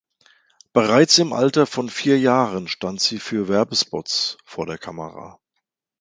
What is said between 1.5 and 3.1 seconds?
von vier Jahren stand